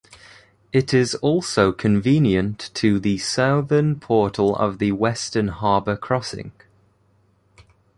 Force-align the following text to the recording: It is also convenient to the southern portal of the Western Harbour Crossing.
It 0.73 0.95
is 0.95 1.13
also 1.13 1.71
convenient 1.71 2.71
to 2.73 2.99
the 2.99 3.19
southern 3.19 3.99
portal 3.99 4.55
of 4.55 4.79
the 4.79 4.93
Western 4.93 5.49
Harbour 5.49 5.95
Crossing. 5.95 6.53